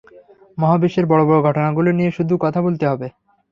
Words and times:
মহাবিশ্বের 0.57 1.05
বড় 1.05 1.23
বড় 1.25 1.39
ঘটনাগুলো 1.43 1.89
নিয়ে 1.91 2.11
শুধু 2.11 2.33
কথা 2.43 2.59
বলতে 2.61 2.85
হবে। 2.87 3.07